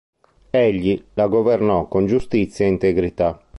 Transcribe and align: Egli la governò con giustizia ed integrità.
Egli 0.49 0.99
la 1.13 1.27
governò 1.27 1.87
con 1.87 2.07
giustizia 2.07 2.65
ed 2.65 2.71
integrità. 2.71 3.39